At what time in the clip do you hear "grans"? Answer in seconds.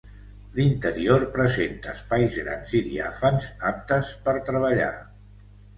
2.47-2.75